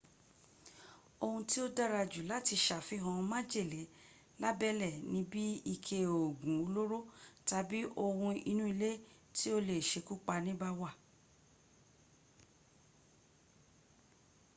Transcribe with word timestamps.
ohun 1.25 1.43
tí 1.49 1.57
ó 1.65 1.67
dára 1.77 2.01
jù 2.11 2.21
láti 2.31 2.55
sàfihàn 2.65 3.21
májèle 3.31 3.81
lábẹ́lẹ́ 4.41 4.93
ni 5.11 5.19
bí 5.31 5.43
ike 5.73 5.97
òògùn 6.17 6.53
olóró 6.65 6.99
tàbí 7.49 7.79
ohun 8.05 8.33
inú 8.51 8.63
ilé 8.73 8.91
tí 9.35 9.45
ó 9.55 9.57
le 9.67 9.75
sekúpani 9.89 10.51
bá 10.61 10.69
wà 10.79 10.89